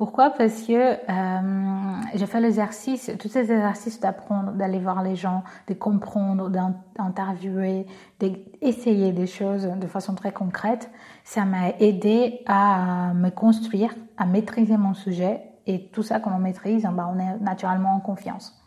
Pourquoi? 0.00 0.30
Parce 0.30 0.62
que 0.62 0.72
euh, 0.72 2.00
j'ai 2.14 2.24
fait 2.24 2.40
l'exercice, 2.40 3.10
tous 3.18 3.28
ces 3.28 3.52
exercices 3.52 4.00
d'apprendre, 4.00 4.52
d'aller 4.52 4.78
voir 4.78 5.02
les 5.02 5.14
gens, 5.14 5.44
de 5.68 5.74
comprendre, 5.74 6.48
d'interviewer, 6.48 7.86
d'essayer 8.18 9.12
des 9.12 9.26
choses 9.26 9.64
de 9.66 9.86
façon 9.86 10.14
très 10.14 10.32
concrète. 10.32 10.90
Ça 11.22 11.44
m'a 11.44 11.72
aidé 11.80 12.40
à 12.46 13.12
me 13.12 13.28
construire, 13.28 13.94
à 14.16 14.24
maîtriser 14.24 14.78
mon 14.78 14.94
sujet. 14.94 15.42
Et 15.66 15.90
tout 15.92 16.02
ça, 16.02 16.18
quand 16.18 16.32
on 16.34 16.38
maîtrise, 16.38 16.84
ben, 16.84 17.14
on 17.14 17.18
est 17.18 17.38
naturellement 17.38 17.94
en 17.94 18.00
confiance. 18.00 18.58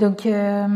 Donc, 0.00 0.26
euh, 0.26 0.66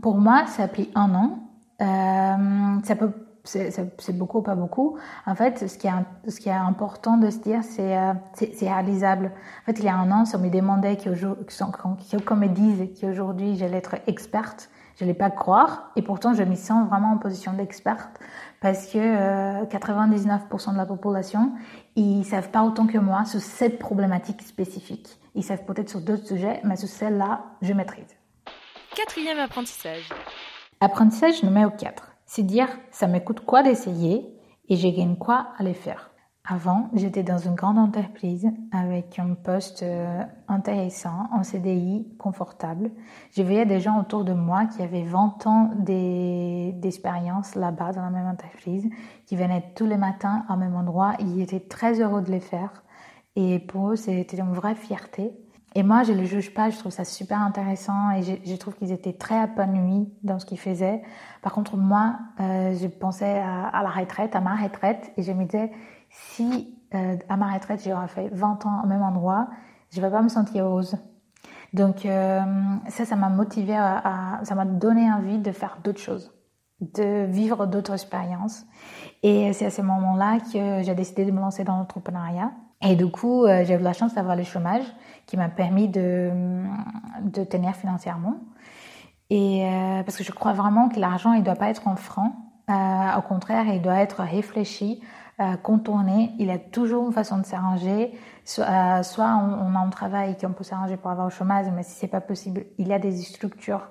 pour 0.00 0.18
moi, 0.18 0.46
ça 0.46 0.62
a 0.62 0.68
pris 0.68 0.92
un 0.94 1.12
an. 1.16 1.38
Euh, 1.80 2.80
ça 2.84 2.94
peut 2.94 3.10
c'est 3.44 4.16
beaucoup 4.16 4.38
ou 4.38 4.42
pas 4.42 4.54
beaucoup. 4.54 4.96
En 5.26 5.34
fait, 5.34 5.68
ce 5.68 5.76
qui 5.76 5.88
est, 5.88 6.30
ce 6.30 6.38
qui 6.38 6.48
est 6.48 6.52
important 6.52 7.16
de 7.16 7.30
se 7.30 7.38
dire, 7.38 7.60
c'est 7.62 7.96
euh, 7.96 8.12
c'est 8.34 8.68
réalisable. 8.68 9.32
En 9.62 9.66
fait, 9.66 9.78
il 9.78 9.84
y 9.84 9.88
a 9.88 9.96
un 9.96 10.10
an, 10.10 10.24
si 10.24 10.36
on 10.36 10.38
me 10.38 10.48
demandait 10.48 10.96
qu'on 10.96 12.36
me 12.36 12.46
dise 12.48 13.00
qu'aujourd'hui 13.00 13.56
j'allais 13.56 13.78
être 13.78 13.96
experte, 14.06 14.70
je 14.96 15.04
n'allais 15.04 15.16
pas 15.16 15.30
croire. 15.30 15.90
Et 15.96 16.02
pourtant, 16.02 16.34
je 16.34 16.42
me 16.44 16.54
sens 16.54 16.88
vraiment 16.88 17.12
en 17.12 17.18
position 17.18 17.52
d'experte 17.52 18.20
parce 18.60 18.86
que 18.86 18.98
euh, 18.98 19.64
99% 19.64 20.72
de 20.72 20.76
la 20.76 20.86
population, 20.86 21.52
ils 21.96 22.24
savent 22.24 22.50
pas 22.50 22.62
autant 22.62 22.86
que 22.86 22.98
moi 22.98 23.24
sur 23.24 23.40
cette 23.40 23.78
problématique 23.78 24.42
spécifique. 24.42 25.18
Ils 25.34 25.42
savent 25.42 25.64
peut-être 25.64 25.88
sur 25.88 26.00
d'autres 26.00 26.26
sujets, 26.26 26.60
mais 26.62 26.76
sur 26.76 26.88
celle-là, 26.88 27.44
je 27.60 27.72
maîtrise. 27.72 28.16
Quatrième 28.94 29.38
apprentissage. 29.38 30.10
Apprentissage 30.80 31.42
numéro 31.42 31.70
4 31.70 32.11
c'est 32.34 32.44
dire 32.44 32.68
ça 32.90 33.08
me 33.08 33.18
coûte 33.18 33.40
quoi 33.40 33.62
d'essayer 33.62 34.26
et 34.70 34.76
je 34.76 34.88
gagne 34.88 35.16
quoi 35.16 35.48
à 35.58 35.62
les 35.62 35.74
faire. 35.74 36.12
Avant, 36.48 36.88
j'étais 36.94 37.22
dans 37.22 37.36
une 37.36 37.54
grande 37.54 37.76
entreprise 37.76 38.48
avec 38.72 39.18
un 39.18 39.34
poste 39.34 39.82
euh, 39.82 40.22
intéressant, 40.48 41.28
en 41.30 41.42
CDI, 41.42 42.08
confortable. 42.18 42.90
Je 43.36 43.42
voyais 43.42 43.66
des 43.66 43.80
gens 43.80 44.00
autour 44.00 44.24
de 44.24 44.32
moi 44.32 44.64
qui 44.64 44.80
avaient 44.80 45.04
20 45.04 45.46
ans 45.46 45.70
d'expérience 45.76 47.54
là-bas 47.54 47.92
dans 47.92 48.02
la 48.02 48.10
même 48.10 48.26
entreprise, 48.26 48.88
qui 49.26 49.36
venaient 49.36 49.70
tous 49.76 49.86
les 49.86 49.98
matins 49.98 50.46
au 50.48 50.56
même 50.56 50.74
endroit. 50.74 51.12
Ils 51.18 51.42
étaient 51.42 51.60
très 51.60 52.00
heureux 52.00 52.22
de 52.22 52.30
les 52.30 52.40
faire. 52.40 52.82
Et 53.36 53.58
pour 53.58 53.90
eux, 53.90 53.96
c'était 53.96 54.38
une 54.38 54.54
vraie 54.54 54.74
fierté. 54.74 55.32
Et 55.74 55.82
moi, 55.82 56.02
je 56.02 56.12
ne 56.12 56.18
les 56.18 56.26
juge 56.26 56.52
pas, 56.52 56.68
je 56.68 56.78
trouve 56.78 56.92
ça 56.92 57.04
super 57.04 57.40
intéressant 57.40 58.10
et 58.10 58.22
je, 58.22 58.56
trouve 58.56 58.74
qu'ils 58.74 58.92
étaient 58.92 59.14
très 59.14 59.44
épanouis 59.44 60.12
dans 60.22 60.38
ce 60.38 60.44
qu'ils 60.44 60.58
faisaient. 60.58 61.02
Par 61.40 61.52
contre, 61.52 61.76
moi, 61.76 62.16
euh, 62.40 62.74
je 62.74 62.86
pensais 62.88 63.38
à, 63.38 63.68
à, 63.68 63.82
la 63.82 63.88
retraite, 63.88 64.36
à 64.36 64.40
ma 64.40 64.54
retraite, 64.54 65.12
et 65.16 65.22
je 65.22 65.32
me 65.32 65.44
disais, 65.44 65.72
si 66.10 66.76
euh, 66.94 67.16
à 67.28 67.36
ma 67.36 67.52
retraite, 67.52 67.82
j'aurais 67.84 68.08
fait 68.08 68.28
20 68.32 68.66
ans 68.66 68.82
au 68.84 68.86
même 68.86 69.02
endroit, 69.02 69.48
je 69.90 70.00
ne 70.00 70.04
vais 70.04 70.12
pas 70.12 70.22
me 70.22 70.28
sentir 70.28 70.64
heureuse. 70.66 70.96
Donc 71.72 72.04
euh, 72.04 72.42
ça, 72.88 73.04
ça 73.06 73.16
m'a 73.16 73.30
motivé 73.30 73.74
à, 73.74 74.38
à 74.38 74.44
ça 74.44 74.54
m'a 74.54 74.66
donné 74.66 75.10
envie 75.10 75.38
de 75.38 75.52
faire 75.52 75.78
d'autres 75.82 76.00
choses, 76.00 76.34
de 76.80 77.24
vivre 77.24 77.66
d'autres 77.66 77.94
expériences. 77.94 78.66
Et 79.22 79.52
c'est 79.54 79.66
à 79.66 79.70
ce 79.70 79.80
moment-là 79.80 80.38
que 80.40 80.82
j'ai 80.82 80.94
décidé 80.94 81.24
de 81.24 81.30
me 81.30 81.40
lancer 81.40 81.64
dans 81.64 81.76
l'entrepreneuriat. 81.76 82.52
Et 82.82 82.96
du 82.96 83.06
coup, 83.10 83.44
euh, 83.44 83.64
j'ai 83.64 83.74
eu 83.74 83.78
la 83.78 83.92
chance 83.92 84.14
d'avoir 84.14 84.36
le 84.36 84.42
chômage 84.42 84.84
qui 85.26 85.36
m'a 85.36 85.48
permis 85.48 85.88
de, 85.88 86.30
de 87.22 87.44
tenir 87.44 87.74
financièrement. 87.76 88.36
Et 89.30 89.64
euh, 89.64 90.02
parce 90.02 90.16
que 90.16 90.24
je 90.24 90.32
crois 90.32 90.52
vraiment 90.52 90.88
que 90.88 90.98
l'argent, 90.98 91.32
il 91.32 91.42
doit 91.42 91.54
pas 91.54 91.70
être 91.70 91.88
en 91.88 91.96
franc. 91.96 92.34
Euh, 92.70 93.18
au 93.18 93.22
contraire, 93.22 93.64
il 93.68 93.80
doit 93.80 94.00
être 94.00 94.22
réfléchi, 94.22 95.00
euh, 95.40 95.56
contourné. 95.56 96.32
Il 96.38 96.50
a 96.50 96.58
toujours 96.58 97.06
une 97.06 97.12
façon 97.12 97.38
de 97.38 97.46
s'arranger. 97.46 98.12
Euh, 98.58 99.02
soit 99.02 99.26
on, 99.26 99.74
a 99.74 99.78
un 99.78 99.88
travail 99.88 100.36
qui 100.36 100.44
on 100.44 100.52
peut 100.52 100.64
s'arranger 100.64 100.96
pour 100.96 101.10
avoir 101.10 101.26
au 101.26 101.30
chômage, 101.30 101.66
mais 101.74 101.82
si 101.82 101.92
c'est 101.92 102.08
pas 102.08 102.20
possible, 102.20 102.66
il 102.78 102.88
y 102.88 102.92
a 102.92 102.98
des 102.98 103.16
structures 103.22 103.88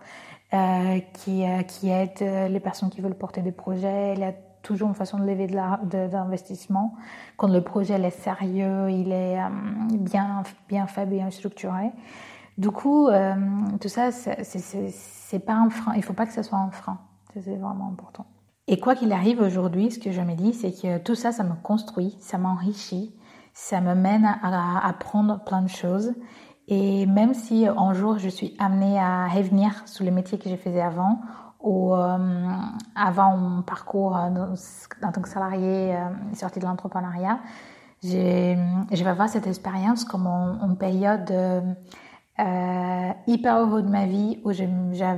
euh, 0.53 0.99
qui, 1.13 1.43
qui 1.67 1.89
aident 1.89 2.49
les 2.51 2.59
personnes 2.59 2.89
qui 2.89 3.01
veulent 3.01 3.17
porter 3.17 3.41
des 3.41 3.51
projets. 3.51 4.13
Y 4.15 4.50
toujours 4.61 4.89
une 4.89 4.95
façon 4.95 5.17
de 5.17 5.25
lever 5.25 5.47
de 5.47 6.11
l'investissement. 6.11 6.95
Quand 7.37 7.47
le 7.47 7.61
projet 7.61 7.95
est 7.95 8.09
sérieux, 8.11 8.89
il 8.89 9.11
est 9.11 9.39
euh, 9.39 9.49
bien, 9.91 10.43
bien 10.69 10.87
fait, 10.87 11.05
bien 11.05 11.29
structuré. 11.31 11.91
Du 12.57 12.69
coup, 12.69 13.07
euh, 13.07 13.35
tout 13.79 13.89
ça, 13.89 14.11
c'est 14.11 15.39
pas 15.39 15.53
un 15.53 15.69
frein. 15.69 15.93
Il 15.95 16.03
faut 16.03 16.13
pas 16.13 16.25
que 16.25 16.33
ce 16.33 16.43
soit 16.43 16.59
un 16.59 16.71
frein. 16.71 16.99
C'est 17.33 17.55
vraiment 17.55 17.87
important. 17.87 18.25
Et 18.67 18.79
quoi 18.79 18.95
qu'il 18.95 19.11
arrive 19.11 19.41
aujourd'hui, 19.41 19.91
ce 19.91 19.99
que 19.99 20.11
je 20.11 20.21
me 20.21 20.35
dis, 20.35 20.53
c'est 20.53 20.71
que 20.71 20.97
tout 20.99 21.15
ça, 21.15 21.31
ça 21.31 21.43
me 21.43 21.55
construit, 21.63 22.15
ça 22.19 22.37
m'enrichit, 22.37 23.13
ça 23.53 23.81
me 23.81 23.95
mène 23.95 24.25
à, 24.25 24.87
apprendre 24.87 25.43
plein 25.43 25.61
de 25.61 25.69
choses. 25.69 26.13
Et 26.67 27.05
même 27.05 27.33
si 27.33 27.67
un 27.67 27.93
jour 27.93 28.17
je 28.17 28.29
suis 28.29 28.55
amenée 28.59 28.97
à 28.99 29.27
revenir 29.27 29.87
sur 29.87 30.05
les 30.05 30.11
métiers 30.11 30.37
que 30.37 30.49
je 30.49 30.55
faisais 30.55 30.81
avant, 30.81 31.19
ou 31.61 31.93
euh, 31.93 32.17
avant 32.95 33.37
mon 33.37 33.61
parcours 33.61 34.15
en 34.15 35.11
tant 35.13 35.21
que 35.21 35.29
salarié 35.29 35.95
euh, 35.95 36.09
sorti 36.33 36.59
de 36.59 36.65
l'entrepreneuriat, 36.65 37.39
je 38.03 38.55
vais 38.89 39.07
avoir 39.07 39.29
cette 39.29 39.47
expérience 39.47 40.05
comme 40.05 40.25
une 40.27 40.77
période 40.77 41.31
euh, 42.39 43.11
hyper 43.27 43.57
heureuse 43.57 43.83
de 43.83 43.89
ma 43.89 44.07
vie 44.07 44.39
où 44.43 44.51
j'ai 44.51 44.67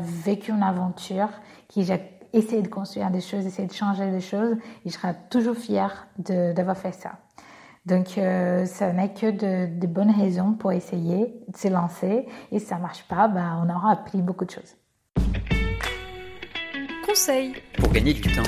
vécu 0.01 0.51
une 0.51 0.63
aventure 0.63 1.29
qui 1.69 1.87
essayer 2.33 2.61
de 2.61 2.67
construire 2.67 3.11
des 3.11 3.21
choses, 3.21 3.45
essayer 3.45 3.67
de 3.67 3.73
changer 3.73 4.11
des 4.11 4.19
choses. 4.19 4.57
Il 4.83 4.91
sera 4.91 5.13
toujours 5.13 5.55
fier 5.55 6.07
d'avoir 6.17 6.75
fait 6.75 6.91
ça. 6.91 7.11
Donc, 7.85 8.17
euh, 8.17 8.65
ça 8.65 8.91
n'est 8.93 9.13
que 9.13 9.29
de, 9.29 9.87
bonnes 9.87 10.11
raisons 10.11 10.53
pour 10.53 10.71
essayer 10.71 11.43
de 11.47 11.57
se 11.57 11.67
lancer. 11.67 12.27
Et 12.51 12.59
si 12.59 12.65
ça 12.65 12.77
marche 12.77 13.03
pas, 13.07 13.27
bah, 13.27 13.61
on 13.63 13.69
aura 13.69 13.91
appris 13.91 14.21
beaucoup 14.21 14.45
de 14.45 14.51
choses. 14.51 14.75
Conseil 17.13 17.53
pour 17.77 17.93
gagner 17.93 18.15
du 18.15 18.21
temps. 18.23 18.41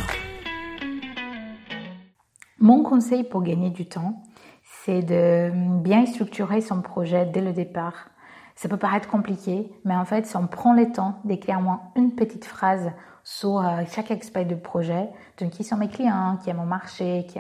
Mon 2.57 2.81
conseil 2.81 3.24
pour 3.24 3.43
gagner 3.43 3.69
du 3.69 3.88
temps, 3.88 4.24
c'est 4.63 5.03
de 5.03 5.51
bien 5.84 6.07
structurer 6.07 6.62
son 6.62 6.81
projet 6.81 7.27
dès 7.27 7.41
le 7.41 7.53
départ. 7.53 8.10
Ça 8.55 8.67
peut 8.67 8.77
paraître 8.77 9.07
compliqué, 9.07 9.72
mais 9.84 9.95
en 9.95 10.03
fait, 10.03 10.25
si 10.25 10.36
on 10.36 10.48
prend 10.48 10.74
le 10.74 10.91
temps 10.91 11.19
d'écrire 11.25 11.62
moins 11.62 11.91
une 11.95 12.15
petite 12.15 12.45
phrase 12.45 12.91
sur 13.24 13.60
euh, 13.60 13.84
chaque 13.88 14.10
aspect 14.10 14.45
du 14.45 14.55
projet, 14.55 15.10
donc 15.38 15.51
qui 15.51 15.63
sont 15.63 15.77
mes 15.77 15.88
clients, 15.88 16.39
qui 16.43 16.50
est 16.50 16.55
mon 16.55 16.65
marché, 16.65 17.27
qui, 17.27 17.39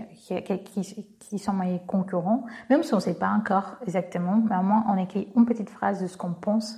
qui, 0.63 1.07
qui 1.19 1.39
sont 1.39 1.53
mes 1.53 1.81
concurrents, 1.87 2.45
même 2.69 2.83
si 2.83 2.93
on 2.93 2.97
ne 2.97 3.01
sait 3.01 3.17
pas 3.17 3.29
encore 3.29 3.77
exactement, 3.81 4.43
mais 4.47 4.57
au 4.57 4.61
moins 4.61 4.85
on 4.89 4.97
écrit 5.01 5.27
une 5.35 5.47
petite 5.47 5.71
phrase 5.71 6.03
de 6.03 6.05
ce 6.05 6.17
qu'on 6.17 6.33
pense 6.33 6.77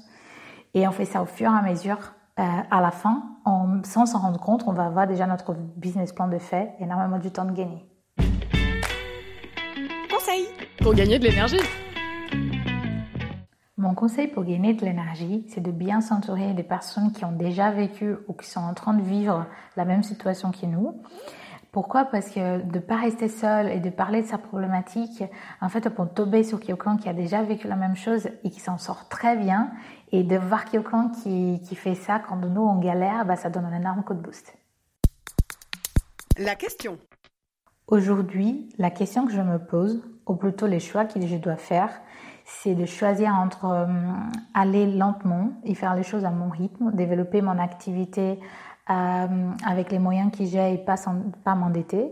et 0.74 0.88
on 0.88 0.92
fait 0.92 1.04
ça 1.04 1.22
au 1.22 1.26
fur 1.26 1.52
et 1.52 1.54
à 1.54 1.62
mesure. 1.62 2.14
Euh, 2.40 2.44
à 2.70 2.82
la 2.82 2.92
fin, 2.92 3.24
on, 3.48 3.82
sans 3.84 4.06
s'en 4.06 4.20
rendre 4.20 4.40
compte, 4.40 4.66
on 4.68 4.72
va 4.72 4.86
avoir 4.86 5.08
déjà 5.08 5.26
notre 5.26 5.56
business 5.76 6.14
plan 6.14 6.28
de 6.28 6.38
fait 6.38 6.72
et 6.80 6.84
énormément 6.84 7.18
du 7.18 7.32
temps 7.32 7.46
de 7.46 7.52
gagner. 7.52 7.84
Conseil 10.08 10.46
pour 10.80 10.94
gagner 10.94 11.18
de 11.18 11.24
l'énergie. 11.24 11.58
Mon 13.76 13.96
conseil 13.96 14.28
pour 14.28 14.44
gagner 14.44 14.76
de 14.76 14.86
l'énergie, 14.86 15.46
c'est 15.50 15.62
de 15.62 15.72
bien 15.72 16.00
s'entourer 16.00 16.54
des 16.54 16.62
personnes 16.62 17.12
qui 17.12 17.26
ont 17.26 17.32
déjà 17.32 17.72
vécu 17.72 18.16
ou 18.28 18.34
qui 18.34 18.48
sont 18.48 18.60
en 18.60 18.76
train 18.76 18.94
de 18.94 19.02
vivre 19.02 19.48
la 19.76 19.86
même 19.86 20.04
situation 20.04 20.52
que 20.52 20.68
nous. 20.68 21.02
Pourquoi? 21.78 22.06
Parce 22.06 22.32
que 22.32 22.60
de 22.64 22.76
ne 22.78 22.80
pas 22.80 22.96
rester 22.96 23.30
seul 23.30 23.70
et 23.70 23.80
de 23.80 23.92
parler 23.92 24.24
de 24.24 24.26
sa 24.26 24.40
problématique, 24.40 25.24
en 25.62 25.70
fait, 25.70 25.86
on 25.86 25.92
peut 25.92 26.08
tomber 26.12 26.42
sur 26.42 26.60
quelqu'un 26.60 26.98
qui 26.98 27.08
a 27.08 27.14
déjà 27.14 27.44
vécu 27.44 27.68
la 27.68 27.76
même 27.76 27.96
chose 27.96 28.30
et 28.44 28.50
qui 28.50 28.60
s'en 28.60 28.80
sort 28.80 29.08
très 29.10 29.38
bien. 29.38 29.70
Et 30.12 30.24
de 30.24 30.38
voir 30.38 30.66
quelqu'un 30.66 31.12
qui, 31.12 31.62
qui 31.64 31.76
fait 31.76 31.94
ça 31.94 32.18
quand 32.18 32.38
nous 32.38 32.64
on 32.64 32.80
galère, 32.80 33.26
bah, 33.26 33.36
ça 33.36 33.52
donne 33.52 33.66
un 33.66 33.78
énorme 33.78 34.02
coup 34.02 34.16
de 34.16 34.20
boost. 34.20 34.58
La 36.40 36.56
question. 36.56 36.98
Aujourd'hui, 37.86 38.70
la 38.80 38.90
question 38.90 39.28
que 39.28 39.32
je 39.32 39.42
me 39.42 39.60
pose, 39.60 40.04
ou 40.26 40.34
plutôt 40.34 40.66
les 40.66 40.80
choix 40.80 41.06
que 41.06 41.22
je 41.22 41.36
dois 41.36 41.58
faire, 41.58 41.92
c'est 42.48 42.76
de 42.76 42.86
choisir 42.86 43.34
entre 43.34 43.66
euh, 43.66 43.86
aller 44.54 44.90
lentement 44.90 45.52
et 45.66 45.76
faire 45.76 45.96
les 45.96 46.04
choses 46.04 46.24
à 46.24 46.32
mon 46.32 46.50
rythme, 46.50 46.92
développer 46.94 47.42
mon 47.42 47.60
activité 47.60 48.40
euh, 48.90 49.52
avec 49.66 49.92
les 49.92 50.00
moyens 50.00 50.32
que 50.32 50.46
j'ai 50.46 50.74
et 50.74 50.78
pas, 50.78 50.96
pas 51.44 51.56
m'endetter, 51.56 52.10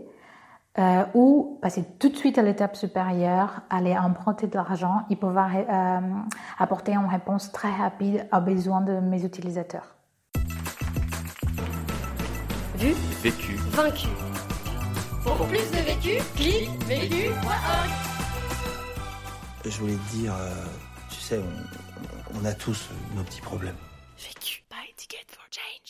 euh, 0.78 1.04
ou 1.14 1.58
passer 1.62 1.86
tout 1.98 2.10
de 2.10 2.16
suite 2.16 2.36
à 2.36 2.42
l'étape 2.42 2.76
supérieure, 2.76 3.62
aller 3.70 3.96
emprunter 3.96 4.46
de 4.46 4.54
l'argent 4.54 5.04
et 5.08 5.16
pouvoir 5.16 5.50
apporter 6.58 6.92
une 6.92 7.06
réponse 7.06 7.50
très 7.50 7.72
rapide 7.72 8.28
aux 8.30 8.40
besoins 8.42 8.82
de 8.82 9.00
mes 9.00 9.24
utilisateurs. 9.24 9.94
Vu, 12.76 12.92
vécu, 13.22 13.54
vaincu. 13.70 14.08
Pour 15.24 15.46
plus 15.46 15.70
de 15.70 15.78
vécu, 15.78 16.22
clique 16.36 16.84
vécu.org 16.84 18.05
je 19.68 19.80
voulais 19.80 19.96
te 19.96 20.16
dire, 20.16 20.32
euh, 20.32 20.64
tu 21.10 21.16
sais, 21.16 21.40
on, 22.34 22.44
a 22.44 22.54
tous 22.54 22.88
nos 23.16 23.24
petits 23.24 23.40
problèmes. 23.40 23.74
Ticket 24.96 25.26
for 25.28 25.44
Jane. 25.50 25.85